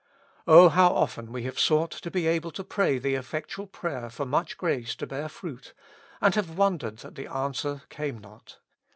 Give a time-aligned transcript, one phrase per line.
[0.47, 4.25] O how often we have sought to be able to pray the effectual prayer for
[4.25, 5.75] much grace to bear fruit,
[6.21, 8.57] and have wondered that the answer came not.